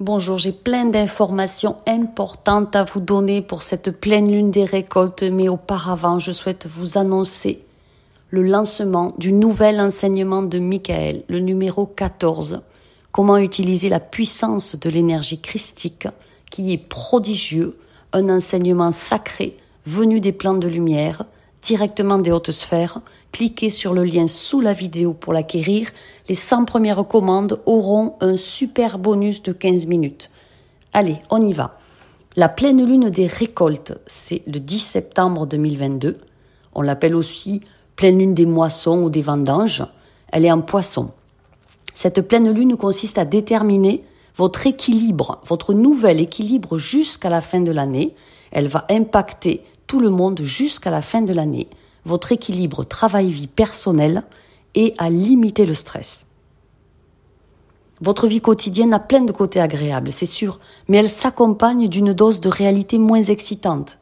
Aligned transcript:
Bonjour, 0.00 0.38
j'ai 0.38 0.52
plein 0.52 0.86
d'informations 0.86 1.76
importantes 1.86 2.74
à 2.74 2.84
vous 2.84 3.00
donner 3.00 3.42
pour 3.42 3.62
cette 3.62 3.90
pleine 3.90 4.32
lune 4.32 4.50
des 4.50 4.64
récoltes, 4.64 5.24
mais 5.24 5.50
auparavant, 5.50 6.18
je 6.18 6.32
souhaite 6.32 6.66
vous 6.66 6.96
annoncer 6.96 7.62
le 8.30 8.42
lancement 8.42 9.12
du 9.18 9.30
nouvel 9.30 9.78
enseignement 9.78 10.42
de 10.42 10.58
Michael, 10.58 11.22
le 11.28 11.40
numéro 11.40 11.84
14. 11.84 12.62
Comment 13.12 13.36
utiliser 13.36 13.90
la 13.90 14.00
puissance 14.00 14.74
de 14.74 14.88
l'énergie 14.88 15.38
christique, 15.38 16.08
qui 16.50 16.72
est 16.72 16.88
prodigieux, 16.88 17.76
un 18.14 18.30
enseignement 18.30 18.92
sacré 18.92 19.58
venu 19.84 20.18
des 20.20 20.32
plans 20.32 20.54
de 20.54 20.66
lumière, 20.68 21.26
directement 21.62 22.18
des 22.18 22.32
hautes 22.32 22.50
sphères, 22.50 23.00
cliquez 23.32 23.70
sur 23.70 23.92
le 23.94 24.04
lien 24.04 24.28
sous 24.28 24.60
la 24.60 24.72
vidéo 24.72 25.12
pour 25.14 25.32
l'acquérir. 25.32 25.90
Les 26.28 26.34
100 26.34 26.64
premières 26.64 27.06
commandes 27.06 27.60
auront 27.66 28.14
un 28.20 28.36
super 28.36 28.98
bonus 28.98 29.42
de 29.42 29.52
15 29.52 29.86
minutes. 29.86 30.30
Allez, 30.92 31.16
on 31.30 31.40
y 31.42 31.52
va. 31.52 31.78
La 32.36 32.48
pleine 32.48 32.84
lune 32.84 33.10
des 33.10 33.26
récoltes, 33.26 33.98
c'est 34.06 34.42
le 34.46 34.60
10 34.60 34.78
septembre 34.78 35.46
2022. 35.46 36.18
On 36.74 36.82
l'appelle 36.82 37.14
aussi 37.14 37.60
pleine 37.96 38.18
lune 38.18 38.34
des 38.34 38.46
moissons 38.46 39.02
ou 39.02 39.10
des 39.10 39.22
vendanges. 39.22 39.84
Elle 40.32 40.44
est 40.44 40.52
en 40.52 40.62
poisson. 40.62 41.10
Cette 41.92 42.20
pleine 42.22 42.50
lune 42.52 42.76
consiste 42.76 43.18
à 43.18 43.24
déterminer 43.24 44.04
votre 44.36 44.66
équilibre, 44.66 45.40
votre 45.44 45.74
nouvel 45.74 46.20
équilibre 46.20 46.78
jusqu'à 46.78 47.28
la 47.28 47.40
fin 47.40 47.60
de 47.60 47.72
l'année. 47.72 48.14
Elle 48.52 48.68
va 48.68 48.86
impacter 48.88 49.64
tout 49.90 49.98
le 49.98 50.10
monde 50.10 50.40
jusqu'à 50.44 50.92
la 50.92 51.02
fin 51.02 51.20
de 51.20 51.32
l'année, 51.32 51.66
votre 52.04 52.30
équilibre 52.30 52.84
travail-vie 52.84 53.48
personnelle 53.48 54.22
et 54.76 54.94
à 54.98 55.10
limiter 55.10 55.66
le 55.66 55.74
stress. 55.74 56.26
Votre 58.00 58.28
vie 58.28 58.40
quotidienne 58.40 58.94
a 58.94 59.00
plein 59.00 59.22
de 59.22 59.32
côtés 59.32 59.60
agréables, 59.60 60.12
c'est 60.12 60.26
sûr, 60.26 60.60
mais 60.86 60.98
elle 60.98 61.08
s'accompagne 61.08 61.88
d'une 61.88 62.12
dose 62.12 62.38
de 62.40 62.48
réalité 62.48 63.00
moins 63.00 63.20
excitante. 63.20 63.98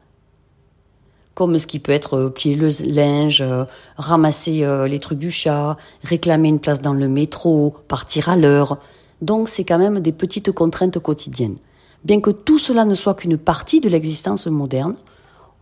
Comme 1.33 1.57
ce 1.57 1.65
qui 1.65 1.79
peut 1.79 1.91
être 1.91 2.17
euh, 2.17 2.29
plier 2.29 2.55
le 2.55 2.69
linge, 2.85 3.41
euh, 3.41 3.65
ramasser 3.97 4.63
euh, 4.63 4.87
les 4.87 4.99
trucs 4.99 5.17
du 5.17 5.31
chat, 5.31 5.75
réclamer 6.03 6.49
une 6.49 6.59
place 6.59 6.83
dans 6.83 6.93
le 6.93 7.07
métro, 7.07 7.73
partir 7.87 8.29
à 8.29 8.35
l'heure. 8.35 8.77
Donc 9.23 9.49
c'est 9.49 9.63
quand 9.63 9.79
même 9.79 10.01
des 10.01 10.11
petites 10.11 10.51
contraintes 10.51 10.99
quotidiennes. 10.99 11.57
Bien 12.03 12.21
que 12.21 12.29
tout 12.29 12.59
cela 12.59 12.85
ne 12.85 12.93
soit 12.93 13.15
qu'une 13.15 13.39
partie 13.39 13.81
de 13.81 13.89
l'existence 13.89 14.45
moderne, 14.45 14.95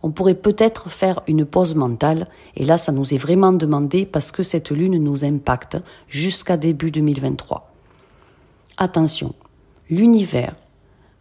on 0.02 0.10
pourrait 0.10 0.34
peut-être 0.34 0.90
faire 0.90 1.22
une 1.26 1.44
pause 1.44 1.74
mentale, 1.74 2.28
et 2.56 2.64
là 2.64 2.78
ça 2.78 2.92
nous 2.92 3.14
est 3.14 3.18
vraiment 3.18 3.52
demandé 3.52 4.06
parce 4.06 4.32
que 4.32 4.42
cette 4.42 4.70
lune 4.70 5.02
nous 5.02 5.24
impacte 5.24 5.78
jusqu'à 6.08 6.56
début 6.56 6.90
2023. 6.90 7.72
Attention, 8.76 9.34
l'univers 9.90 10.54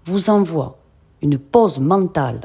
vous 0.05 0.29
envoie 0.29 0.77
une 1.21 1.37
pause 1.37 1.79
mentale 1.79 2.41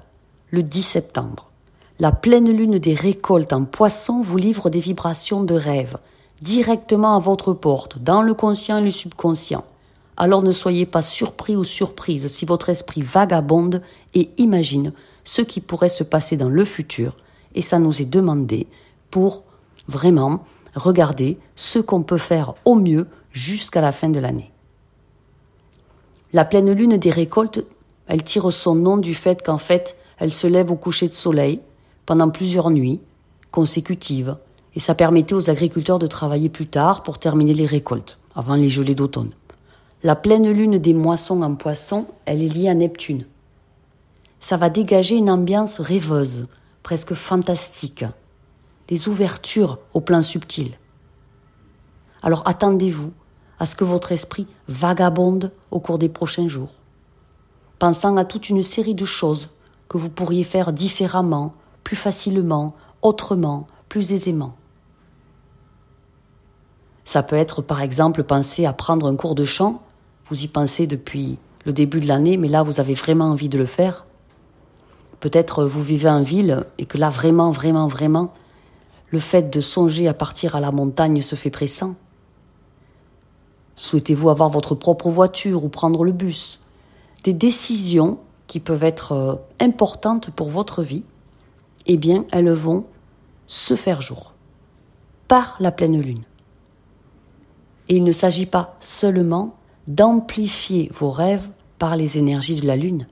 le 0.50 0.62
10 0.62 0.83
septembre. 0.83 1.50
La 1.98 2.12
pleine 2.12 2.50
lune 2.50 2.78
des 2.78 2.94
récoltes 2.94 3.52
en 3.52 3.64
poisson 3.64 4.20
vous 4.20 4.39
livre 4.39 4.70
des 4.70 4.80
vibrations 4.80 5.44
de 5.44 5.55
rêve 5.55 5.98
directement 6.41 7.17
à 7.17 7.20
votre 7.20 7.52
porte, 7.52 7.98
dans 7.98 8.22
le 8.22 8.34
conscient 8.34 8.78
et 8.78 8.84
le 8.84 8.91
subconscient. 8.91 9.64
Alors 10.17 10.42
ne 10.42 10.52
soyez 10.52 10.86
pas 10.86 11.02
surpris 11.02 11.56
ou 11.56 11.64
surprise 11.64 12.27
si 12.27 12.44
votre 12.44 12.69
esprit 12.69 13.02
vagabonde 13.02 13.83
et 14.14 14.30
imagine 14.39 14.92
ce 15.25 15.42
qui 15.42 15.61
pourrait 15.61 15.89
se 15.89 16.05
passer 16.05 16.37
dans 16.37 16.48
le 16.48 16.65
futur, 16.65 17.17
et 17.55 17.62
ça 17.62 17.78
nous 17.78 18.01
est 18.01 18.06
demandé 18.06 18.67
pour 19.11 19.45
vraiment 19.89 20.45
regarder 20.75 21.39
ce 21.56 21.79
qu'on 21.79 22.03
peut 22.03 22.19
faire 22.19 22.55
au 22.64 22.75
mieux 22.75 23.06
jusqu'à 23.33 23.81
la 23.81 23.92
fin 23.92 24.09
de 24.09 24.19
l'année. 24.19 24.51
La 26.33 26.45
pleine 26.45 26.73
lune 26.73 26.97
des 26.97 27.11
récoltes, 27.11 27.64
elle 28.06 28.23
tire 28.23 28.51
son 28.53 28.75
nom 28.75 28.97
du 28.97 29.14
fait 29.14 29.42
qu'en 29.45 29.59
fait, 29.59 29.97
elle 30.19 30.33
se 30.33 30.47
lève 30.47 30.70
au 30.70 30.77
coucher 30.77 31.09
de 31.09 31.14
soleil 31.14 31.61
pendant 32.07 32.31
plusieurs 32.31 32.70
nuits 32.70 33.01
consécutives, 33.51 34.36
et 34.75 34.80
ça 34.80 34.95
permettait 34.95 35.35
aux 35.35 35.51
agriculteurs 35.51 35.98
de 35.98 36.07
travailler 36.07 36.48
plus 36.48 36.67
tard 36.67 37.02
pour 37.02 37.19
terminer 37.19 37.52
les 37.52 37.67
récoltes, 37.67 38.19
avant 38.35 38.55
les 38.55 38.70
gelées 38.70 38.95
d'automne. 38.95 39.33
La 40.02 40.17
pleine 40.17 40.51
lune 40.51 40.79
des 40.79 40.95
moissons 40.95 41.42
en 41.42 41.55
poisson, 41.55 42.07
elle 42.25 42.42
est 42.42 42.48
liée 42.48 42.69
à 42.69 42.75
Neptune, 42.75 43.25
ça 44.42 44.57
va 44.57 44.69
dégager 44.69 45.14
une 45.14 45.30
ambiance 45.30 45.80
rêveuse, 45.80 46.48
presque 46.83 47.14
fantastique, 47.14 48.05
des 48.89 49.08
ouvertures 49.08 49.79
au 49.95 50.01
plan 50.01 50.20
subtil. 50.20 50.73
Alors 52.25 52.42
attendez-vous 52.45 53.13
à 53.61 53.67
ce 53.67 53.77
que 53.77 53.85
votre 53.85 54.11
esprit 54.11 54.48
vagabonde 54.67 55.52
au 55.70 55.79
cours 55.79 55.97
des 55.97 56.08
prochains 56.08 56.48
jours, 56.48 56.73
pensant 57.79 58.17
à 58.17 58.25
toute 58.25 58.51
une 58.51 58.63
série 58.63 58.97
de 58.97 59.05
choses 59.05 59.51
que 59.89 59.97
vous 59.97 60.11
pourriez 60.11 60.42
faire 60.42 60.73
différemment, 60.73 61.55
plus 61.85 61.97
facilement, 61.97 62.75
autrement, 63.01 63.69
plus 63.89 64.13
aisément. 64.13 64.55
Ça 67.05 67.23
peut 67.23 67.36
être 67.36 67.63
par 67.63 67.81
exemple 67.81 68.25
penser 68.25 68.67
à 68.67 68.73
prendre 68.73 69.07
un 69.07 69.14
cours 69.14 69.36
de 69.36 69.45
chant, 69.45 69.83
vous 70.27 70.42
y 70.42 70.48
pensez 70.48 70.89
depuis 70.89 71.39
le 71.64 71.73
début 71.73 72.01
de 72.01 72.08
l'année, 72.08 72.36
mais 72.36 72.48
là 72.48 72.64
vous 72.64 72.81
avez 72.81 72.95
vraiment 72.95 73.27
envie 73.27 73.48
de 73.48 73.58
le 73.58 73.67
faire, 73.67 74.05
Peut-être 75.22 75.64
vous 75.64 75.83
vivez 75.83 76.08
en 76.08 76.22
ville 76.22 76.66
et 76.78 76.84
que 76.84 76.98
là, 76.98 77.08
vraiment, 77.08 77.52
vraiment, 77.52 77.86
vraiment, 77.86 78.33
le 79.10 79.20
fait 79.20 79.55
de 79.55 79.60
songer 79.60 80.08
à 80.08 80.14
partir 80.14 80.56
à 80.56 80.60
la 80.60 80.72
montagne 80.72 81.22
se 81.22 81.36
fait 81.36 81.48
pressant. 81.48 81.94
Souhaitez-vous 83.77 84.30
avoir 84.30 84.48
votre 84.48 84.74
propre 84.74 85.10
voiture 85.10 85.64
ou 85.64 85.68
prendre 85.68 86.02
le 86.02 86.10
bus? 86.10 86.58
Des 87.22 87.33
décisions 87.33 88.18
qui 88.48 88.58
peuvent 88.58 88.83
être 88.83 89.12
euh, 89.12 89.34
importantes 89.60 90.30
pour 90.30 90.48
votre 90.48 90.83
vie, 90.83 91.05
eh 91.86 91.96
bien, 91.96 92.24
elles 92.33 92.50
vont 92.50 92.84
se 93.46 93.77
faire 93.77 94.02
jour 94.02 94.33
par 95.28 95.54
la 95.60 95.70
pleine 95.70 96.00
lune. 96.00 96.24
Et 97.89 97.94
il 97.94 98.02
ne 98.02 98.10
s'agit 98.10 98.46
pas 98.46 98.74
seulement 98.80 99.54
d'amplifier 99.86 100.90
vos 100.92 101.12
rêves 101.12 101.48
par 101.78 101.94
les 101.94 102.18
énergies 102.18 102.60
de 102.60 102.66
la 102.66 102.74
lune. 102.74 103.06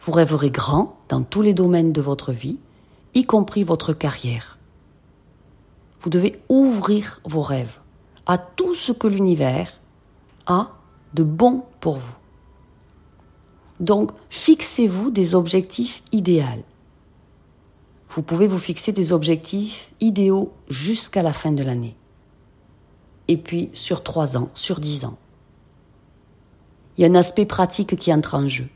Vous 0.00 0.12
rêverez 0.12 0.50
grand 0.50 0.96
dans 1.12 1.22
tous 1.22 1.42
les 1.42 1.52
domaines 1.52 1.92
de 1.92 2.00
votre 2.00 2.32
vie, 2.32 2.56
y 3.12 3.26
compris 3.26 3.64
votre 3.64 3.92
carrière. 3.92 4.56
Vous 6.00 6.08
devez 6.08 6.40
ouvrir 6.48 7.20
vos 7.26 7.42
rêves 7.42 7.76
à 8.24 8.38
tout 8.38 8.74
ce 8.74 8.92
que 8.92 9.06
l'univers 9.08 9.78
a 10.46 10.70
de 11.12 11.22
bon 11.22 11.64
pour 11.80 11.98
vous. 11.98 12.16
Donc, 13.78 14.12
fixez-vous 14.30 15.10
des 15.10 15.34
objectifs 15.34 16.02
idéaux. 16.12 16.64
Vous 18.08 18.22
pouvez 18.22 18.46
vous 18.46 18.58
fixer 18.58 18.92
des 18.92 19.12
objectifs 19.12 19.92
idéaux 20.00 20.54
jusqu'à 20.70 21.22
la 21.22 21.34
fin 21.34 21.52
de 21.52 21.62
l'année. 21.62 21.94
Et 23.28 23.36
puis 23.36 23.68
sur 23.74 24.02
trois 24.02 24.38
ans, 24.38 24.48
sur 24.54 24.80
dix 24.80 25.04
ans. 25.04 25.18
Il 26.96 27.02
y 27.02 27.04
a 27.04 27.10
un 27.10 27.14
aspect 27.14 27.44
pratique 27.44 27.96
qui 27.96 28.14
entre 28.14 28.34
en 28.34 28.48
jeu 28.48 28.68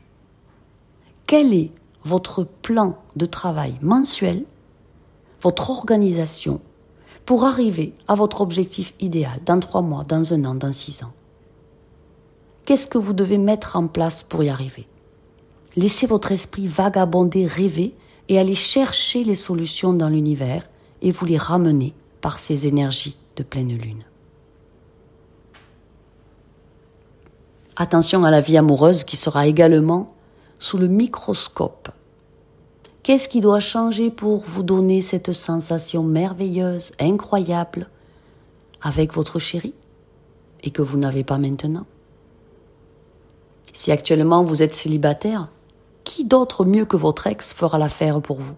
quel 1.27 1.53
est 1.53 1.71
votre 2.07 2.43
plan 2.43 2.97
de 3.15 3.25
travail 3.25 3.75
mensuel, 3.81 4.43
votre 5.41 5.69
organisation 5.69 6.61
pour 7.25 7.43
arriver 7.43 7.93
à 8.07 8.15
votre 8.15 8.41
objectif 8.41 8.93
idéal 8.99 9.39
dans 9.45 9.59
trois 9.59 9.81
mois, 9.81 10.03
dans 10.03 10.33
un 10.33 10.45
an, 10.45 10.55
dans 10.55 10.73
six 10.73 11.03
ans. 11.03 11.11
Qu'est-ce 12.65 12.87
que 12.87 12.97
vous 12.97 13.13
devez 13.13 13.37
mettre 13.37 13.75
en 13.75 13.87
place 13.87 14.23
pour 14.23 14.43
y 14.43 14.49
arriver? 14.49 14.87
Laissez 15.75 16.07
votre 16.07 16.31
esprit 16.31 16.67
vagabonder, 16.67 17.45
rêver 17.45 17.93
et 18.29 18.39
aller 18.39 18.55
chercher 18.55 19.23
les 19.23 19.35
solutions 19.35 19.93
dans 19.93 20.09
l'univers 20.09 20.67
et 21.01 21.11
vous 21.11 21.25
les 21.25 21.37
ramener 21.37 21.93
par 22.21 22.39
ces 22.39 22.67
énergies 22.67 23.17
de 23.35 23.43
pleine 23.43 23.77
lune. 23.77 24.03
Attention 27.75 28.23
à 28.23 28.31
la 28.31 28.41
vie 28.41 28.57
amoureuse 28.57 29.03
qui 29.03 29.17
sera 29.17 29.45
également 29.45 30.15
sous 30.57 30.77
le 30.77 30.87
microscope. 30.87 31.89
Qu'est-ce 33.07 33.29
qui 33.29 33.39
doit 33.39 33.61
changer 33.61 34.11
pour 34.11 34.41
vous 34.41 34.63
donner 34.63 34.99
cette 34.99 35.31
sensation 35.31 36.03
merveilleuse, 36.03 36.91
incroyable, 36.99 37.89
avec 38.81 39.13
votre 39.13 39.39
chéri, 39.39 39.73
et 40.61 40.71
que 40.71 40.81
vous 40.81 40.97
n'avez 40.97 41.23
pas 41.23 41.37
maintenant? 41.37 41.85
Si 43.71 43.93
actuellement 43.93 44.43
vous 44.43 44.61
êtes 44.61 44.75
célibataire, 44.75 45.47
qui 46.03 46.25
d'autre 46.25 46.65
mieux 46.65 46.83
que 46.83 46.97
votre 46.97 47.27
ex 47.27 47.53
fera 47.53 47.77
l'affaire 47.77 48.21
pour 48.21 48.41
vous? 48.41 48.57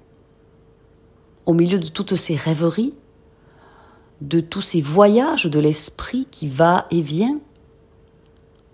Au 1.46 1.54
milieu 1.54 1.78
de 1.78 1.88
toutes 1.88 2.16
ces 2.16 2.36
rêveries, 2.36 2.96
de 4.22 4.40
tous 4.40 4.62
ces 4.62 4.82
voyages 4.82 5.46
de 5.46 5.60
l'esprit 5.60 6.28
qui 6.32 6.48
va 6.48 6.88
et 6.90 7.02
vient, 7.02 7.40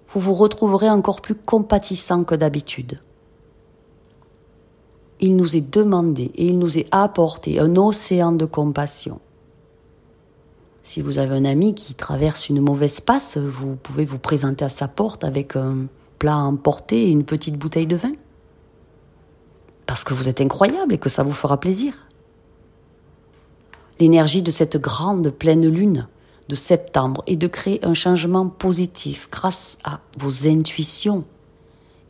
vous 0.08 0.22
vous 0.22 0.36
retrouverez 0.36 0.90
encore 0.90 1.20
plus 1.20 1.36
compatissant 1.36 2.24
que 2.24 2.36
d'habitude 2.36 3.02
il 5.20 5.36
nous 5.36 5.56
est 5.56 5.62
demandé 5.62 6.32
et 6.36 6.48
il 6.48 6.60
nous 6.60 6.78
est 6.78 6.88
apporté 6.92 7.60
un 7.60 7.76
océan 7.76 8.32
de 8.32 8.46
compassion. 8.46 9.20
Si 10.84 11.02
vous 11.02 11.18
avez 11.18 11.36
un 11.36 11.46
ami 11.46 11.74
qui 11.74 11.96
traverse 11.96 12.50
une 12.50 12.62
mauvaise 12.62 13.00
passe, 13.00 13.38
vous 13.38 13.76
pouvez 13.76 14.06
vous 14.06 14.20
présenter 14.20 14.64
à 14.64 14.70
sa 14.70 14.88
porte 14.88 15.24
avec 15.24 15.56
un 15.56 15.88
plat 16.20 16.36
à 16.36 16.40
emporter 16.40 17.08
et 17.08 17.10
une 17.10 17.26
petite 17.26 17.58
bouteille 17.58 17.88
de 17.88 17.96
vin 17.96 18.12
Parce 19.86 20.04
que 20.04 20.14
vous 20.14 20.30
êtes 20.30 20.42
incroyable 20.42 20.94
et 20.94 20.98
que 20.98 21.10
ça 21.10 21.24
vous 21.24 21.34
fera 21.34 21.60
plaisir. 21.60 22.08
L'énergie 24.00 24.44
de 24.44 24.52
cette 24.52 24.78
grande 24.78 25.30
pleine 25.30 25.68
lune 25.68 26.08
de 26.50 26.56
septembre 26.56 27.24
est 27.26 27.38
de 27.38 27.48
créer 27.48 27.84
un 27.84 27.94
changement 27.94 28.48
positif 28.48 29.30
grâce 29.32 29.80
à 29.84 30.02
vos 30.18 30.48
intuitions 30.48 31.24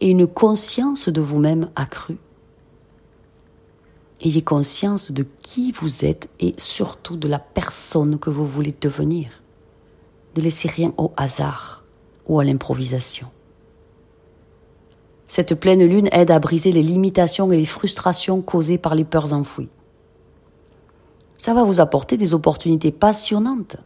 et 0.01 0.09
une 0.09 0.27
conscience 0.27 1.07
de 1.07 1.21
vous-même 1.21 1.69
accrue. 1.75 2.17
Ayez 4.21 4.41
conscience 4.41 5.11
de 5.11 5.25
qui 5.41 5.71
vous 5.73 6.05
êtes 6.05 6.29
et 6.39 6.53
surtout 6.57 7.17
de 7.17 7.27
la 7.27 7.39
personne 7.39 8.17
que 8.17 8.29
vous 8.29 8.45
voulez 8.45 8.73
devenir. 8.79 9.43
Ne 10.35 10.41
laissez 10.41 10.67
rien 10.67 10.93
au 10.97 11.11
hasard 11.17 11.83
ou 12.27 12.39
à 12.39 12.43
l'improvisation. 12.43 13.27
Cette 15.27 15.55
pleine 15.55 15.83
lune 15.83 16.09
aide 16.11 16.31
à 16.31 16.39
briser 16.39 16.71
les 16.71 16.83
limitations 16.83 17.51
et 17.51 17.57
les 17.57 17.65
frustrations 17.65 18.41
causées 18.41 18.77
par 18.77 18.95
les 18.95 19.03
peurs 19.03 19.33
enfouies. 19.33 19.69
Ça 21.37 21.53
va 21.53 21.63
vous 21.63 21.81
apporter 21.81 22.15
des 22.15 22.33
opportunités 22.33 22.91
passionnantes 22.91 23.77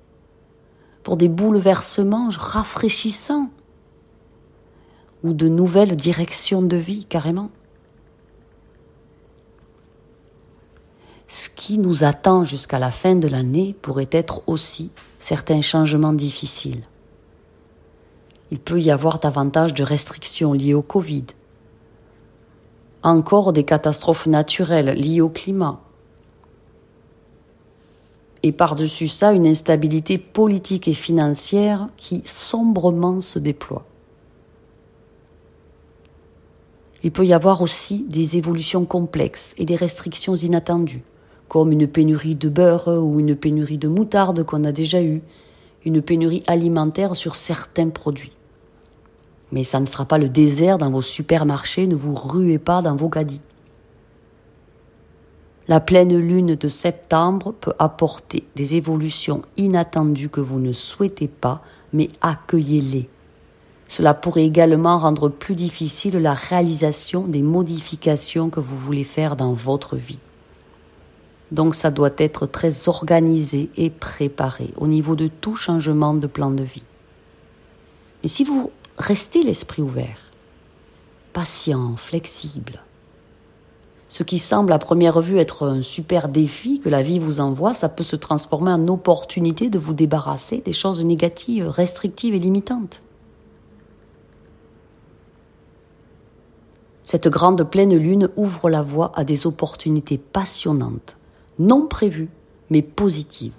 pour 1.03 1.17
des 1.17 1.29
bouleversements 1.29 2.29
rafraîchissants 2.29 3.49
ou 5.23 5.33
de 5.33 5.47
nouvelles 5.47 5.95
directions 5.95 6.61
de 6.61 6.77
vie 6.77 7.05
carrément. 7.05 7.49
Ce 11.29 11.47
qui 11.47 11.77
nous 11.77 12.03
attend 12.03 12.43
jusqu'à 12.43 12.79
la 12.79 12.89
fin 12.89 13.13
de 13.13 13.27
l'année 13.27 13.75
pourrait 13.83 14.09
être 14.11 14.41
aussi 14.47 14.89
certains 15.19 15.61
changements 15.61 16.11
difficiles. 16.11 16.81
Il 18.49 18.57
peut 18.57 18.81
y 18.81 18.89
avoir 18.89 19.19
davantage 19.19 19.75
de 19.75 19.83
restrictions 19.83 20.53
liées 20.53 20.73
au 20.73 20.81
Covid, 20.81 21.25
encore 23.03 23.53
des 23.53 23.63
catastrophes 23.63 24.25
naturelles 24.25 24.97
liées 24.97 25.21
au 25.21 25.29
climat, 25.29 25.79
et 28.41 28.51
par-dessus 28.51 29.07
ça 29.07 29.31
une 29.31 29.45
instabilité 29.45 30.17
politique 30.17 30.87
et 30.87 30.93
financière 30.93 31.89
qui 31.95 32.23
sombrement 32.25 33.19
se 33.19 33.37
déploie. 33.37 33.85
Il 37.03 37.11
peut 37.11 37.27
y 37.27 37.33
avoir 37.33 37.61
aussi 37.61 38.03
des 38.07 38.35
évolutions 38.35 38.85
complexes 38.85 39.53
et 39.59 39.65
des 39.65 39.75
restrictions 39.75 40.35
inattendues, 40.35 41.03
comme 41.50 41.72
une 41.72 41.88
pénurie 41.88 42.36
de 42.36 42.48
beurre 42.48 42.88
ou 42.88 43.19
une 43.19 43.36
pénurie 43.36 43.80
de 43.80 43.90
moutarde 43.90 44.44
qu'on 44.44 44.63
a 44.63 44.72
déjà 44.72 45.01
eue, 45.01 45.22
une 45.84 46.01
pénurie 46.01 46.44
alimentaire 46.48 47.16
sur 47.16 47.36
certains 47.36 47.90
produits. 47.90 48.31
Mais 49.51 49.63
ça 49.63 49.80
ne 49.80 49.88
sera 49.88 50.06
pas 50.06 50.19
le 50.19 50.30
désert 50.30 50.78
dans 50.78 50.92
vos 50.92 51.01
supermarchés, 51.01 51.88
ne 51.88 51.96
vous 51.96 52.13
ruez 52.13 52.60
pas 52.60 52.81
dans 52.81 52.96
vos 52.96 53.10
gadis. 53.10 53.42
La 55.68 55.80
pleine 55.80 56.16
lune 56.18 56.56
de 56.56 56.68
septembre 56.68 57.54
peut 57.60 57.74
apporter 57.80 58.44
des 58.56 58.75
évolutions 58.75 59.42
inattendues 59.57 60.30
que 60.30 60.42
vous 60.42 60.60
ne 60.60 60.72
souhaitez 60.72 61.28
pas, 61.28 61.62
mais 61.94 62.10
accueillez-les. 62.22 63.10
Cela 63.88 64.13
pourrait 64.13 64.46
également 64.46 65.00
rendre 65.00 65.30
plus 65.30 65.56
difficile 65.56 66.18
la 66.18 66.36
réalisation 66.36 67.28
des 67.28 67.42
modifications 67.42 68.51
que 68.51 68.60
vous 68.60 68.78
voulez 68.78 69.04
faire 69.04 69.36
dans 69.36 69.54
votre 69.54 69.96
vie. 69.96 70.19
Donc 71.51 71.75
ça 71.75 71.92
doit 71.92 72.12
être 72.18 72.46
très 72.46 72.88
organisé 72.88 73.69
et 73.75 73.90
préparé 73.90 74.72
au 74.78 74.88
niveau 74.88 75.16
de 75.16 75.28
tout 75.28 75.56
changement 75.56 76.13
de 76.13 76.28
plan 76.28 76.51
de 76.51 76.63
vie. 76.63 76.84
Mais 78.22 78.30
si 78.30 78.44
vous 78.44 78.72
restez 78.98 79.44
l'esprit 79.44 79.81
ouvert, 79.81 80.19
patient, 81.34 81.96
flexible, 81.98 82.84
ce 84.10 84.24
qui 84.24 84.40
semble 84.40 84.74
à 84.74 84.80
première 84.80 85.22
vue 85.22 85.38
être 85.38 85.68
un 85.68 85.84
super 85.84 86.30
défi 86.30 86.80
que 86.80 86.90
la 86.90 87.04
vie 87.04 87.19
vous 87.19 87.40
envoie, 87.40 87.74
ça 87.74 87.90
peut 87.90 88.04
se 88.04 88.16
transformer 88.16 88.72
en 88.72 88.88
opportunité 88.88 89.69
de 89.69 89.78
vous 89.78 89.94
débarrasser 89.94 90.62
des 90.66 90.74
choses 90.74 91.01
négatives, 91.04 91.68
restrictives 91.68 92.34
et 92.34 92.40
limitantes. 92.40 93.04
Cette 97.04 97.28
grande 97.28 97.63
pleine 97.69 97.96
lune 97.96 98.30
ouvre 98.36 98.69
la 98.69 98.81
voie 98.81 99.12
à 99.13 99.24
des 99.24 99.46
opportunités 99.46 100.18
passionnantes, 100.18 101.18
non 101.59 101.88
prévues, 101.88 102.29
mais 102.69 102.81
positives. 102.81 103.53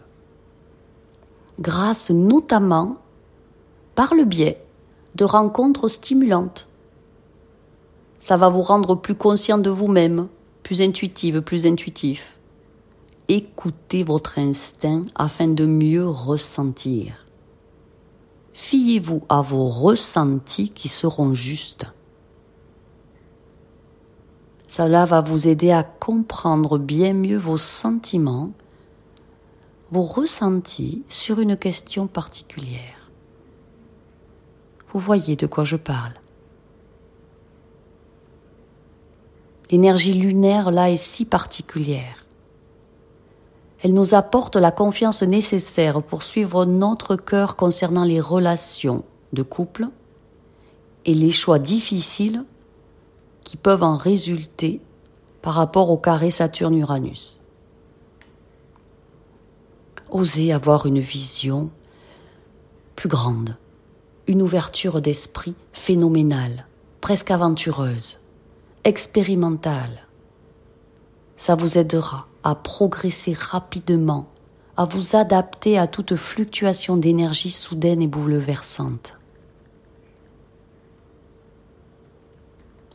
Grâce 1.60 2.10
notamment 2.10 2.96
par 3.94 4.14
le 4.14 4.24
biais 4.24 4.64
de 5.14 5.24
rencontres 5.24 5.88
stimulantes. 5.88 6.68
Ça 8.18 8.36
va 8.36 8.48
vous 8.48 8.62
rendre 8.62 8.94
plus 8.94 9.14
conscient 9.14 9.58
de 9.58 9.70
vous-même, 9.70 10.28
plus 10.62 10.80
intuitive, 10.80 11.42
plus 11.42 11.66
intuitif. 11.66 12.38
Écoutez 13.28 14.02
votre 14.02 14.38
instinct 14.38 15.04
afin 15.14 15.48
de 15.48 15.66
mieux 15.66 16.08
ressentir. 16.08 17.26
Fiez-vous 18.52 19.22
à 19.28 19.40
vos 19.40 19.66
ressentis 19.66 20.70
qui 20.70 20.88
seront 20.88 21.34
justes. 21.34 21.86
Cela 24.70 25.04
va 25.04 25.20
vous 25.20 25.48
aider 25.48 25.72
à 25.72 25.82
comprendre 25.82 26.78
bien 26.78 27.12
mieux 27.12 27.36
vos 27.36 27.58
sentiments, 27.58 28.52
vos 29.90 30.02
ressentis 30.02 31.02
sur 31.08 31.40
une 31.40 31.56
question 31.56 32.06
particulière. 32.06 33.10
Vous 34.92 35.00
voyez 35.00 35.34
de 35.34 35.48
quoi 35.48 35.64
je 35.64 35.74
parle. 35.74 36.12
L'énergie 39.72 40.14
lunaire 40.14 40.70
là 40.70 40.88
est 40.88 40.96
si 40.96 41.24
particulière. 41.24 42.24
Elle 43.82 43.92
nous 43.92 44.14
apporte 44.14 44.54
la 44.54 44.70
confiance 44.70 45.24
nécessaire 45.24 46.00
pour 46.00 46.22
suivre 46.22 46.64
notre 46.64 47.16
cœur 47.16 47.56
concernant 47.56 48.04
les 48.04 48.20
relations 48.20 49.02
de 49.32 49.42
couple 49.42 49.88
et 51.06 51.14
les 51.14 51.32
choix 51.32 51.58
difficiles 51.58 52.44
qui 53.50 53.56
peuvent 53.56 53.82
en 53.82 53.96
résulter 53.96 54.80
par 55.42 55.54
rapport 55.54 55.90
au 55.90 55.96
carré 55.96 56.30
Saturne-Uranus. 56.30 57.40
Osez 60.08 60.52
avoir 60.52 60.86
une 60.86 61.00
vision 61.00 61.68
plus 62.94 63.08
grande, 63.08 63.56
une 64.28 64.40
ouverture 64.40 65.02
d'esprit 65.02 65.56
phénoménale, 65.72 66.68
presque 67.00 67.32
aventureuse 67.32 68.20
expérimental. 68.84 70.06
Ça 71.34 71.56
vous 71.56 71.76
aidera 71.76 72.28
à 72.44 72.54
progresser 72.54 73.32
rapidement, 73.32 74.28
à 74.76 74.84
vous 74.84 75.16
adapter 75.16 75.76
à 75.76 75.88
toute 75.88 76.14
fluctuation 76.14 76.96
d'énergie 76.96 77.50
soudaine 77.50 78.00
et 78.00 78.06
bouleversante. 78.06 79.19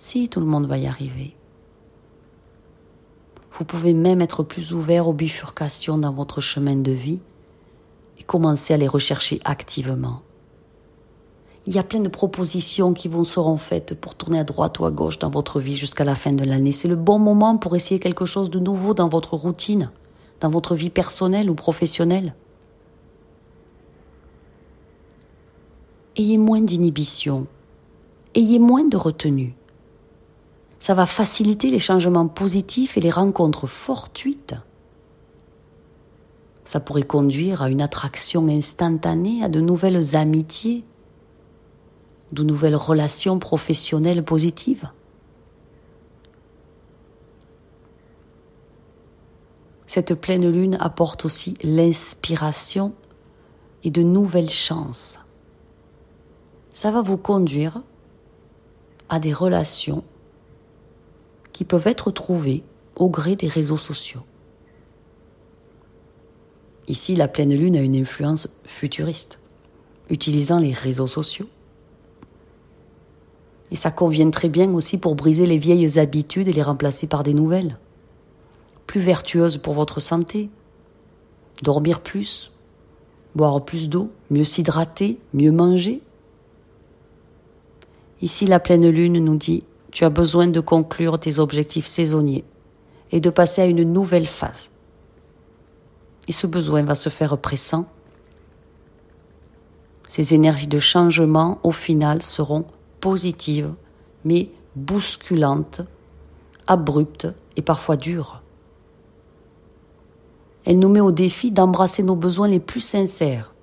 Si 0.08 0.30
tout 0.30 0.40
le 0.40 0.46
monde 0.46 0.68
va 0.68 0.78
y 0.78 0.86
arriver. 0.86 1.36
Vous 3.50 3.66
pouvez 3.66 3.96
même 3.96 4.22
être 4.22 4.44
plus 4.44 4.72
ouvert 4.72 5.08
aux 5.08 5.14
bifurcations 5.14 5.98
dans 5.98 6.14
votre 6.14 6.42
chemin 6.42 6.76
de 6.76 6.92
vie 6.92 7.22
et 8.20 8.24
commencer 8.24 8.76
à 8.76 8.78
les 8.78 8.88
rechercher 8.88 9.40
activement. 9.46 10.22
Il 11.66 11.74
y 11.74 11.80
a 11.80 11.84
plein 11.84 12.02
de 12.02 12.08
propositions 12.08 12.94
qui 12.94 13.08
vous 13.08 13.26
seront 13.26 13.58
faites 13.58 14.00
pour 14.00 14.14
tourner 14.14 14.38
à 14.38 14.44
droite 14.44 14.78
ou 14.78 14.86
à 14.86 14.92
gauche 14.92 15.18
dans 15.18 15.32
votre 15.32 15.60
vie 15.60 15.76
jusqu'à 15.76 16.04
la 16.04 16.14
fin 16.14 16.34
de 16.34 16.44
l'année. 16.44 16.72
C'est 16.72 16.88
le 16.88 16.96
bon 16.96 17.18
moment 17.18 17.58
pour 17.58 17.76
essayer 17.76 18.00
quelque 18.00 18.26
chose 18.26 18.52
de 18.52 18.60
nouveau 18.60 18.94
dans 18.94 19.10
votre 19.10 19.34
routine, 19.34 19.90
dans 20.40 20.52
votre 20.52 20.76
vie 20.76 20.92
personnelle 20.92 21.50
ou 21.50 21.56
professionnelle. 21.56 22.36
Ayez 26.16 26.38
moins 26.38 26.62
d'inhibition, 26.62 27.48
ayez 28.36 28.60
moins 28.60 28.88
de 28.88 28.98
retenue. 28.98 29.56
Ça 30.79 30.94
va 30.94 31.05
faciliter 31.05 31.70
les 31.70 31.79
changements 31.79 32.27
positifs 32.27 32.98
et 32.98 33.01
les 33.01 33.10
rencontres 33.10 33.67
fortuites. 33.67 34.55
Ça 36.63 36.79
pourrait 36.79 37.03
conduire 37.03 37.62
à 37.62 37.70
une 37.70 37.82
attraction 37.82 38.48
instantanée, 38.48 39.44
à 39.44 39.50
de 39.50 39.62
nouvelles 39.62 40.15
amitiés, 40.15 40.84
de 42.32 42.44
nouvelles 42.44 42.75
relations 42.75 43.39
professionnelles 43.39 44.24
positives. 44.24 44.89
Cette 49.86 50.15
pleine 50.15 50.50
lune 50.50 50.75
apporte 50.79 51.24
aussi 51.25 51.55
l'inspiration 51.63 52.94
et 53.84 53.91
de 53.91 54.01
nouvelles 54.01 54.50
chances. 54.50 55.20
Ça 56.74 56.91
va 56.91 57.01
vous 57.01 57.17
conduire 57.17 57.82
à 59.08 59.20
des 59.20 59.32
relations 59.32 60.03
qui 61.56 61.64
peuvent 61.64 61.88
être 61.88 62.12
trouvées 62.12 62.64
au 62.98 63.08
gré 63.08 63.38
des 63.38 63.48
réseaux 63.48 63.78
sociaux. 63.78 64.24
Ici, 66.90 67.16
la 67.16 67.30
pleine 67.30 67.56
lune 67.56 67.78
a 67.78 67.82
une 67.82 67.96
influence 67.96 68.50
futuriste, 68.66 69.40
utilisant 70.10 70.60
les 70.60 70.74
réseaux 70.74 71.08
sociaux 71.08 71.48
Et 73.72 73.78
ça 73.78 73.90
convient 73.90 74.30
très 74.32 74.50
bien 74.50 74.74
aussi 74.74 74.98
pour 74.98 75.16
briser 75.16 75.46
les 75.46 75.58
vieilles 75.58 75.98
habitudes 75.98 76.50
et 76.50 76.54
les 76.54 76.62
remplacer 76.62 77.08
par 77.08 77.24
des 77.24 77.34
nouvelles. 77.34 77.78
Plus 78.86 79.00
vertueuses 79.00 79.56
pour 79.56 79.76
votre 79.76 80.02
santé. 80.02 80.50
Dormir 81.64 82.02
plus, 82.02 82.52
boire 83.34 83.64
plus 83.64 83.88
d'eau, 83.88 84.12
mieux 84.30 84.44
s'hydrater, 84.44 85.20
mieux 85.34 85.54
manger. 85.54 86.02
Ici, 88.22 88.46
la 88.46 88.60
pleine 88.60 88.90
lune 88.90 89.24
nous 89.24 89.38
dit, 89.38 89.64
tu 89.96 90.04
as 90.04 90.10
besoin 90.10 90.48
de 90.48 90.60
conclure 90.60 91.18
tes 91.18 91.40
objectifs 91.40 91.86
saisonniers 91.86 92.44
et 93.14 93.22
de 93.22 93.30
passer 93.30 93.62
à 93.62 93.66
une 93.66 93.84
nouvelle 93.94 94.28
phase. 94.28 94.70
Et 96.28 96.34
ce 96.34 96.48
besoin 96.48 96.84
va 96.84 96.96
se 96.96 97.08
faire 97.08 97.38
pressant. 97.38 97.86
Ces 100.10 100.34
énergies 100.34 100.68
de 100.68 100.80
changement, 100.80 101.60
au 101.64 101.72
final, 101.72 102.22
seront 102.22 102.66
positives, 103.00 103.74
mais 104.25 104.50
bousculantes, 104.75 105.80
abruptes 106.68 107.30
et 107.56 107.62
parfois 107.62 107.96
dures. 107.96 108.42
Elle 110.66 110.80
nous 110.80 110.90
met 110.90 111.00
au 111.00 111.12
défi 111.12 111.52
d'embrasser 111.52 112.04
nos 112.04 112.18
besoins 112.18 112.50
les 112.50 112.60
plus 112.60 112.82
sincères, 112.82 113.54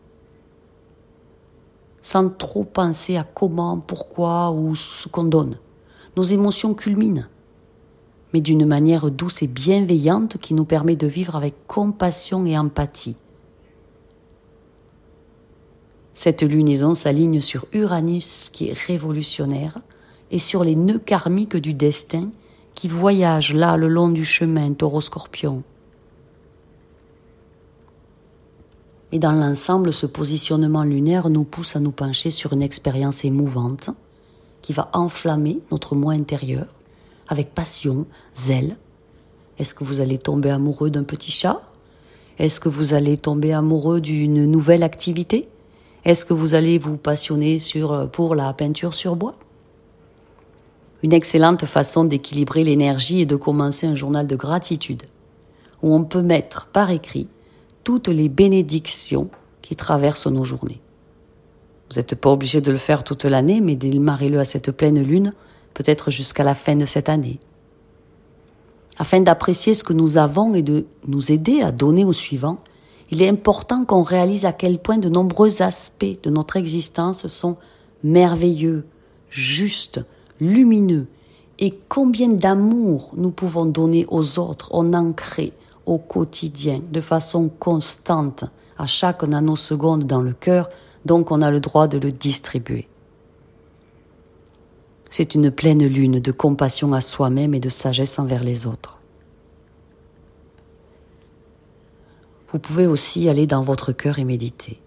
sans 2.01 2.31
trop 2.31 2.65
penser 2.65 3.19
à 3.19 3.23
comment, 3.23 3.79
pourquoi 3.81 4.51
ou 4.51 4.75
ce 4.75 5.09
qu'on 5.09 5.25
donne. 5.25 5.59
Nos 6.15 6.25
émotions 6.25 6.75
culminent, 6.75 7.25
mais 8.35 8.43
d'une 8.43 8.67
manière 8.67 9.11
douce 9.11 9.43
et 9.43 9.47
bienveillante 9.47 10.37
qui 10.37 10.53
nous 10.53 10.67
permet 10.67 10.97
de 10.97 11.07
vivre 11.07 11.37
avec 11.37 11.55
compassion 11.67 12.45
et 12.45 12.59
empathie. 12.59 13.17
Cette 16.13 16.43
lunaison 16.43 16.95
s'aligne 16.95 17.41
sur 17.41 17.67
Uranus 17.73 18.51
qui 18.53 18.69
est 18.69 18.79
révolutionnaire 18.79 19.79
et 20.31 20.39
sur 20.39 20.65
les 20.65 20.75
nœuds 20.75 20.99
karmiques 20.99 21.57
du 21.57 21.73
destin 21.73 22.31
qui 22.75 22.89
voyagent 22.89 23.55
là 23.55 23.79
le 23.79 23.89
long 23.89 24.11
du 24.11 24.27
chemin 24.27 24.75
taureau-scorpion. 24.75 25.63
Et 29.13 29.19
dans 29.19 29.33
l'ensemble, 29.33 29.95
ce 29.95 30.07
positionnement 30.07 30.85
lunaire 30.85 31.31
nous 31.31 31.45
pousse 31.45 31.75
à 31.75 31.81
nous 31.81 31.91
pencher 31.91 32.31
sur 32.31 32.53
une 32.53 32.63
expérience 32.63 33.25
émouvante 33.25 33.91
qui 34.63 34.73
va 34.73 34.89
enflammer 34.93 35.61
notre 35.71 35.95
moi 35.95 36.13
intérieur 36.15 36.67
avec 37.29 37.55
passion, 37.55 38.07
zèle. 38.35 38.77
Est-ce 39.59 39.75
que 39.75 39.85
vous 39.85 40.01
allez 40.01 40.19
tomber 40.19 40.51
amoureux 40.51 40.91
d'un 40.91 41.05
petit 41.05 41.33
chat? 41.33 41.63
Est-ce 42.39 42.61
que 42.61 42.69
vous 42.69 42.95
allez 42.95 43.17
tomber 43.17 43.53
amoureux 43.53 44.01
d'une 44.01 44.47
nouvelle 44.47 44.83
activité? 44.83 45.49
Est-ce 46.05 46.25
que 46.25 46.35
vous 46.35 46.55
allez 46.55 46.79
vous 46.79 46.97
passionner 46.97 47.59
sur, 47.59 48.11
pour 48.11 48.35
la 48.35 48.53
peinture 48.53 48.95
sur 48.95 49.17
bois? 49.17 49.37
Une 51.03 51.13
excellente 51.13 51.65
façon 51.65 52.05
d'équilibrer 52.05 52.65
l'énergie 52.65 53.21
et 53.21 53.27
de 53.27 53.37
commencer 53.37 53.87
un 53.87 53.95
journal 53.95 54.27
de 54.27 54.37
gratitude 54.37 55.03
où 55.83 55.95
on 55.95 56.05
peut 56.05 56.23
mettre 56.23 56.67
par 56.67 56.91
écrit 56.91 57.29
toutes 57.83 58.09
les 58.09 58.29
bénédictions 58.29 59.31
qui 59.63 59.75
traversent 59.75 60.27
nos 60.27 60.45
journées. 60.45 60.82
Vous 61.93 61.99
n'êtes 61.99 62.15
pas 62.15 62.31
obligé 62.31 62.63
de 62.63 62.73
le 62.73 62.79
faire 62.79 63.05
toute 63.05 63.27
l'année, 63.27 63.61
mais 63.61 63.77
démarrez-le 63.77 64.39
à 64.39 64.47
cette 64.47 64.71
pleine 64.71 65.03
lune, 65.03 65.35
peut-être 65.75 66.11
jusqu'à 66.11 66.43
la 66.43 66.55
fin 66.55 66.75
de 66.75 66.87
cette 66.87 67.11
année. 67.11 67.39
Afin 68.97 69.21
d'apprécier 69.21 69.75
ce 69.75 69.85
que 69.85 69.93
nous 69.93 70.17
avons 70.17 70.55
et 70.55 70.63
de 70.63 70.87
nous 71.07 71.33
aider 71.33 71.61
à 71.61 71.71
donner 71.71 72.07
au 72.07 72.15
suivant, 72.15 72.61
il 73.11 73.21
est 73.21 73.29
important 73.29 73.85
qu'on 73.85 74.05
réalise 74.05 74.47
à 74.47 74.55
quel 74.55 74.79
point 74.79 74.97
de 74.97 75.11
nombreux 75.11 75.61
aspects 75.61 76.17
de 76.23 76.31
notre 76.31 76.57
existence 76.57 77.27
sont 77.27 77.59
merveilleux, 78.03 78.87
justes, 79.29 80.01
lumineux, 80.41 81.09
et 81.59 81.75
combien 81.91 82.31
d'amour 82.31 83.11
nous 83.19 83.33
pouvons 83.33 83.67
donner 83.67 84.07
aux 84.09 84.39
autres, 84.39 84.75
en 84.75 85.13
crée, 85.13 85.53
au 85.85 85.99
quotidien, 85.99 86.81
de 86.91 87.03
façon 87.03 87.51
constante, 87.51 88.45
à 88.79 88.87
chaque 88.87 89.25
nanoseconde 89.25 90.05
dans 90.05 90.23
le 90.23 90.33
cœur, 90.33 90.71
donc 91.05 91.31
on 91.31 91.43
a 91.43 91.51
le 91.51 91.61
droit 91.61 91.89
de 91.89 91.99
le 91.99 92.13
distribuer. 92.13 92.89
C'est 95.11 95.35
une 95.35 95.51
pleine 95.51 95.85
lune 95.87 96.21
de 96.21 96.33
compassion 96.33 96.93
à 96.93 97.01
soi-même 97.01 97.55
et 97.55 97.61
de 97.61 97.69
sagesse 97.69 98.19
envers 98.19 98.43
les 98.43 98.67
autres. 98.67 98.99
Vous 102.49 102.59
pouvez 102.59 102.87
aussi 102.87 103.29
aller 103.29 103.47
dans 103.47 103.63
votre 103.63 103.93
cœur 103.93 104.19
et 104.19 104.25
méditer. 104.25 104.81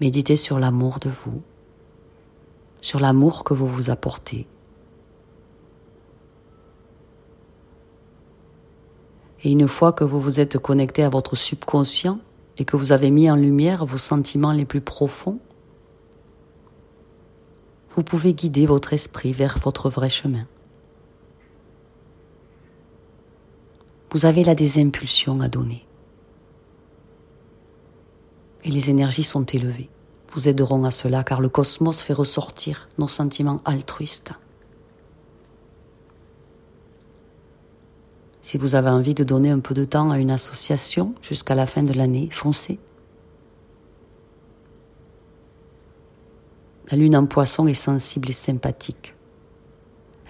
Méditez 0.00 0.36
sur 0.36 0.58
l'amour 0.58 0.98
de 1.00 1.10
vous, 1.10 1.42
sur 2.80 3.00
l'amour 3.00 3.44
que 3.44 3.54
vous 3.54 3.66
vous 3.66 3.90
apportez, 3.90 4.46
Et 9.44 9.52
une 9.52 9.68
fois 9.68 9.92
que 9.92 10.04
vous 10.04 10.20
vous 10.20 10.40
êtes 10.40 10.58
connecté 10.58 11.02
à 11.02 11.08
votre 11.08 11.36
subconscient 11.36 12.18
et 12.58 12.64
que 12.64 12.76
vous 12.76 12.92
avez 12.92 13.10
mis 13.10 13.30
en 13.30 13.36
lumière 13.36 13.86
vos 13.86 13.98
sentiments 13.98 14.52
les 14.52 14.64
plus 14.64 14.80
profonds, 14.80 15.38
vous 17.94 18.02
pouvez 18.02 18.34
guider 18.34 18.66
votre 18.66 18.92
esprit 18.92 19.32
vers 19.32 19.58
votre 19.58 19.88
vrai 19.88 20.10
chemin. 20.10 20.46
Vous 24.10 24.26
avez 24.26 24.42
là 24.42 24.54
des 24.54 24.80
impulsions 24.80 25.40
à 25.40 25.48
donner. 25.48 25.86
Et 28.64 28.70
les 28.70 28.90
énergies 28.90 29.24
sont 29.24 29.44
élevées. 29.44 29.90
Vous 30.32 30.48
aideront 30.48 30.84
à 30.84 30.90
cela 30.90 31.22
car 31.24 31.40
le 31.40 31.48
cosmos 31.48 32.02
fait 32.02 32.12
ressortir 32.12 32.88
nos 32.98 33.08
sentiments 33.08 33.60
altruistes. 33.64 34.32
Si 38.48 38.56
vous 38.56 38.74
avez 38.74 38.88
envie 38.88 39.12
de 39.12 39.24
donner 39.24 39.50
un 39.50 39.58
peu 39.58 39.74
de 39.74 39.84
temps 39.84 40.10
à 40.10 40.16
une 40.16 40.30
association 40.30 41.14
jusqu'à 41.20 41.54
la 41.54 41.66
fin 41.66 41.82
de 41.82 41.92
l'année, 41.92 42.30
foncez. 42.32 42.78
La 46.90 46.96
lune 46.96 47.14
en 47.14 47.26
poisson 47.26 47.66
est 47.66 47.74
sensible 47.74 48.30
et 48.30 48.32
sympathique. 48.32 49.14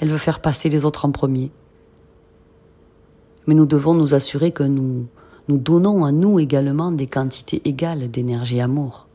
Elle 0.01 0.09
veut 0.09 0.19
faire 0.19 0.41
passer 0.41 0.69
les 0.69 0.85
autres 0.85 1.05
en 1.05 1.13
premier. 1.13 1.53
Mais 3.47 3.55
nous 3.55 3.67
devons 3.67 3.95
nous 3.95 4.15
assurer 4.15 4.51
que 4.51 4.65
nous, 4.65 5.07
nous 5.47 5.59
donnons 5.59 6.05
à 6.05 6.11
nous 6.11 6.41
également 6.41 6.91
des 6.91 7.07
quantités 7.07 7.63
égales 7.69 8.11
d'énergie 8.11 8.61
amour. 8.61 9.07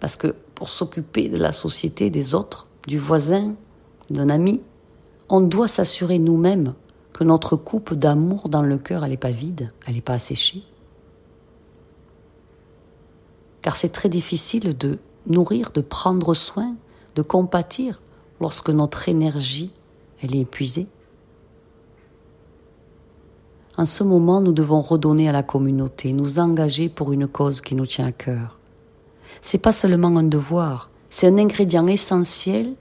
Parce 0.00 0.16
que 0.16 0.34
pour 0.54 0.68
s'occuper 0.68 1.30
de 1.30 1.38
la 1.38 1.52
société, 1.52 2.10
des 2.10 2.34
autres, 2.34 2.66
du 2.86 2.98
voisin, 2.98 3.54
d'un 4.10 4.28
ami, 4.28 4.60
on 5.32 5.40
doit 5.40 5.66
s'assurer 5.66 6.18
nous-mêmes 6.18 6.74
que 7.14 7.24
notre 7.24 7.56
coupe 7.56 7.94
d'amour 7.94 8.50
dans 8.50 8.60
le 8.60 8.76
cœur, 8.76 9.08
n'est 9.08 9.16
pas 9.16 9.30
vide, 9.30 9.72
elle 9.86 9.94
n'est 9.94 10.02
pas 10.02 10.12
asséchée. 10.12 10.62
Car 13.62 13.76
c'est 13.76 13.88
très 13.88 14.10
difficile 14.10 14.76
de 14.76 14.98
nourrir, 15.26 15.70
de 15.70 15.80
prendre 15.80 16.34
soin, 16.34 16.76
de 17.14 17.22
compatir 17.22 18.02
lorsque 18.40 18.68
notre 18.68 19.08
énergie, 19.08 19.72
est 20.22 20.34
épuisée. 20.34 20.86
En 23.78 23.86
ce 23.86 24.04
moment, 24.04 24.42
nous 24.42 24.52
devons 24.52 24.82
redonner 24.82 25.30
à 25.30 25.32
la 25.32 25.42
communauté, 25.42 26.12
nous 26.12 26.40
engager 26.40 26.90
pour 26.90 27.10
une 27.10 27.26
cause 27.26 27.62
qui 27.62 27.74
nous 27.74 27.86
tient 27.86 28.06
à 28.06 28.12
cœur. 28.12 28.58
C'est 29.40 29.62
pas 29.62 29.72
seulement 29.72 30.14
un 30.18 30.24
devoir, 30.24 30.90
c'est 31.08 31.26
un 31.26 31.38
ingrédient 31.38 31.86
essentiel 31.86 32.74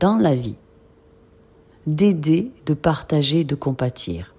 dans 0.00 0.16
la 0.16 0.34
vie 0.34 0.56
d'aider, 1.86 2.52
de 2.66 2.74
partager, 2.74 3.44
de 3.44 3.54
compatir. 3.54 4.34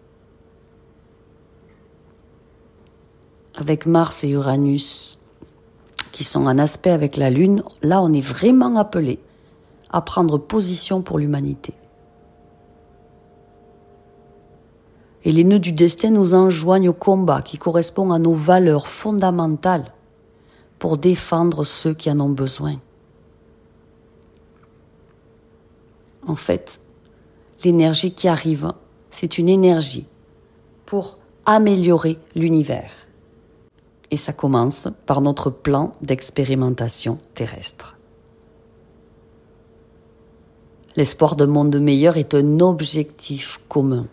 Avec 3.56 3.86
Mars 3.86 4.24
et 4.24 4.30
Uranus, 4.30 5.20
qui 6.12 6.24
sont 6.24 6.46
en 6.46 6.58
aspect 6.58 6.92
avec 6.92 7.18
la 7.18 7.30
Lune, 7.30 7.64
là 7.82 8.02
on 8.02 8.14
est 8.14 8.22
vraiment 8.22 8.76
appelé 8.78 9.20
à 9.90 10.02
prendre 10.02 10.38
position 10.38 11.02
pour 11.02 11.20
l'humanité. 11.20 11.74
Et 15.26 15.32
les 15.32 15.44
nœuds 15.44 15.60
du 15.60 15.72
destin 15.72 16.12
nous 16.12 16.34
enjoignent 16.34 16.90
au 16.90 16.94
combat 16.94 17.42
qui 17.42 17.58
correspond 17.58 18.12
à 18.12 18.20
nos 18.20 18.34
valeurs 18.34 18.88
fondamentales 18.88 19.94
pour 20.80 20.98
défendre 20.98 21.64
ceux 21.64 21.94
qui 21.94 22.12
en 22.12 22.20
ont 22.20 22.30
besoin. 22.30 22.76
En 26.28 26.36
fait, 26.36 26.82
l'énergie 27.64 28.14
qui 28.14 28.28
arrive, 28.28 28.74
c'est 29.10 29.38
une 29.38 29.50
énergie 29.50 30.06
pour 30.86 31.18
améliorer 31.46 32.18
l'univers. 32.36 32.92
Et 34.12 34.18
ça 34.18 34.34
commence 34.34 34.88
par 35.06 35.22
notre 35.22 35.50
plan 35.50 35.92
d'expérimentation 36.02 37.18
terrestre. 37.34 37.98
L'espoir 40.96 41.36
d'un 41.36 41.48
monde 41.48 41.76
meilleur 41.80 42.18
est 42.18 42.36
un 42.36 42.60
objectif 42.60 43.60
commun 43.68 44.08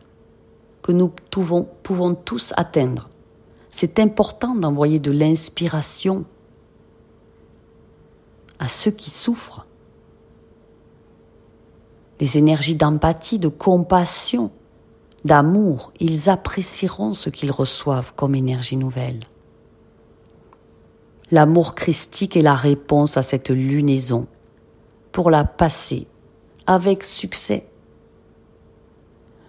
que 0.82 0.92
nous 0.92 1.08
pouvons, 1.30 1.68
pouvons 1.82 2.14
tous 2.14 2.54
atteindre. 2.56 3.10
C'est 3.70 3.98
important 3.98 4.54
d'envoyer 4.54 4.98
de 4.98 5.10
l'inspiration. 5.10 6.24
à 8.58 8.68
ceux 8.68 8.90
qui 8.90 9.08
souffrent. 9.08 9.64
Les 12.20 12.36
énergies 12.36 12.74
d'empathie, 12.74 13.38
de 13.38 13.48
compassion, 13.48 14.50
d'amour, 15.24 15.92
ils 16.00 16.28
apprécieront 16.28 17.14
ce 17.14 17.30
qu'ils 17.30 17.50
reçoivent 17.50 18.12
comme 18.14 18.34
énergie 18.34 18.76
nouvelle. 18.76 19.20
L'amour 21.30 21.74
christique 21.74 22.36
est 22.36 22.42
la 22.42 22.54
réponse 22.54 23.16
à 23.16 23.22
cette 23.22 23.50
lunaison 23.50 24.26
pour 25.12 25.30
la 25.30 25.44
passer 25.44 26.06
avec 26.66 27.04
succès, 27.04 27.66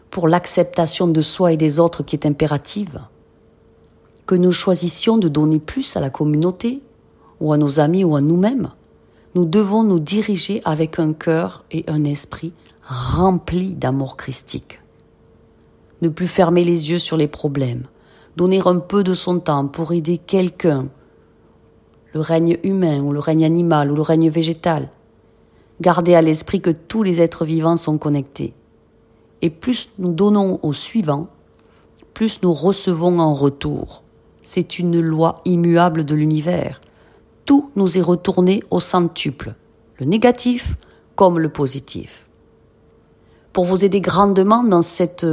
pour 0.09 0.27
l'acceptation 0.27 1.07
de 1.07 1.21
soi 1.21 1.53
et 1.53 1.57
des 1.57 1.79
autres 1.79 2.03
qui 2.03 2.15
est 2.15 2.25
impérative, 2.25 3.01
que 4.25 4.35
nous 4.35 4.51
choisissions 4.51 5.17
de 5.17 5.27
donner 5.27 5.59
plus 5.59 5.95
à 5.97 5.99
la 5.99 6.09
communauté, 6.09 6.81
ou 7.39 7.51
à 7.51 7.57
nos 7.57 7.79
amis, 7.79 8.03
ou 8.03 8.15
à 8.15 8.21
nous-mêmes, 8.21 8.71
nous 9.35 9.45
devons 9.45 9.83
nous 9.83 9.99
diriger 9.99 10.61
avec 10.65 10.99
un 10.99 11.13
cœur 11.13 11.63
et 11.71 11.83
un 11.87 12.03
esprit 12.03 12.53
remplis 12.83 13.73
d'amour 13.73 14.17
christique. 14.17 14.81
Ne 16.01 16.09
plus 16.09 16.27
fermer 16.27 16.63
les 16.63 16.89
yeux 16.89 16.99
sur 16.99 17.17
les 17.17 17.27
problèmes, 17.27 17.87
donner 18.35 18.61
un 18.65 18.77
peu 18.77 19.03
de 19.03 19.13
son 19.13 19.39
temps 19.39 19.67
pour 19.67 19.93
aider 19.93 20.17
quelqu'un, 20.17 20.87
le 22.13 22.19
règne 22.19 22.57
humain 22.63 23.01
ou 23.01 23.13
le 23.13 23.19
règne 23.19 23.45
animal 23.45 23.91
ou 23.91 23.95
le 23.95 24.01
règne 24.01 24.29
végétal, 24.29 24.89
Gardez 25.81 26.13
à 26.13 26.21
l'esprit 26.21 26.61
que 26.61 26.69
tous 26.69 27.01
les 27.01 27.23
êtres 27.23 27.43
vivants 27.43 27.75
sont 27.75 27.97
connectés. 27.97 28.53
Et 29.41 29.49
plus 29.49 29.89
nous 29.97 30.13
donnons 30.13 30.59
au 30.61 30.73
suivant, 30.73 31.27
plus 32.13 32.43
nous 32.43 32.53
recevons 32.53 33.17
en 33.17 33.33
retour. 33.33 34.03
C'est 34.43 34.77
une 34.77 34.99
loi 34.99 35.41
immuable 35.43 36.05
de 36.05 36.13
l'univers. 36.13 36.81
Tout 37.45 37.71
nous 37.75 37.97
est 37.97 38.01
retourné 38.01 38.63
au 38.69 38.79
centuple, 38.79 39.55
le 39.99 40.05
négatif 40.05 40.75
comme 41.15 41.39
le 41.39 41.49
positif. 41.49 42.25
Pour 43.53 43.65
vous 43.65 43.83
aider 43.83 44.01
grandement 44.01 44.63
dans 44.63 44.81
cette 44.81 45.25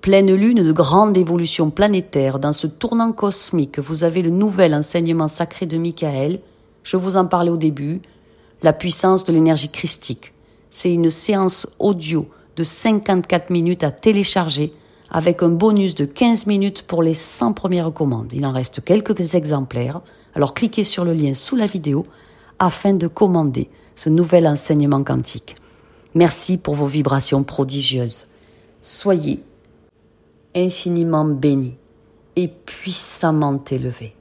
pleine 0.00 0.34
lune 0.34 0.64
de 0.64 0.72
grande 0.72 1.16
évolution 1.16 1.70
planétaire, 1.70 2.38
dans 2.38 2.52
ce 2.52 2.66
tournant 2.66 3.12
cosmique, 3.12 3.78
vous 3.78 4.04
avez 4.04 4.22
le 4.22 4.30
nouvel 4.30 4.74
enseignement 4.74 5.28
sacré 5.28 5.66
de 5.66 5.78
Michael. 5.78 6.40
Je 6.82 6.96
vous 6.96 7.16
en 7.16 7.26
parlais 7.26 7.50
au 7.50 7.56
début 7.56 8.02
la 8.62 8.72
puissance 8.72 9.24
de 9.24 9.32
l'énergie 9.32 9.68
christique. 9.68 10.32
C'est 10.70 10.92
une 10.92 11.10
séance 11.10 11.68
audio 11.78 12.26
de 12.56 12.64
54 12.64 13.50
minutes 13.50 13.84
à 13.84 13.90
télécharger 13.90 14.72
avec 15.10 15.42
un 15.42 15.50
bonus 15.50 15.94
de 15.94 16.04
15 16.04 16.46
minutes 16.46 16.82
pour 16.82 17.02
les 17.02 17.14
100 17.14 17.52
premières 17.52 17.92
commandes. 17.92 18.30
Il 18.32 18.46
en 18.46 18.52
reste 18.52 18.82
quelques 18.82 19.34
exemplaires, 19.34 20.00
alors 20.34 20.54
cliquez 20.54 20.84
sur 20.84 21.04
le 21.04 21.12
lien 21.12 21.34
sous 21.34 21.56
la 21.56 21.66
vidéo 21.66 22.06
afin 22.58 22.94
de 22.94 23.06
commander 23.06 23.68
ce 23.94 24.08
nouvel 24.08 24.46
enseignement 24.46 25.02
quantique. 25.04 25.56
Merci 26.14 26.58
pour 26.58 26.74
vos 26.74 26.86
vibrations 26.86 27.42
prodigieuses. 27.42 28.26
Soyez 28.80 29.42
infiniment 30.54 31.24
bénis 31.24 31.76
et 32.36 32.48
puissamment 32.48 33.62
élevés. 33.70 34.14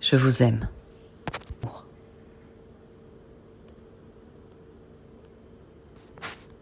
Je 0.00 0.16
vous 0.16 0.42
aime. 0.42 0.68